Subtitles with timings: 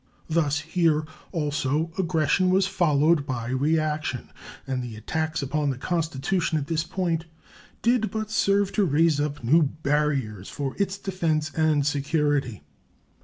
[0.27, 4.29] Thus here also aggression was followed by reaction,
[4.65, 7.25] and the attacks upon the Constitution at this point
[7.83, 12.63] did but serve to raise up new barriers for its defense and security.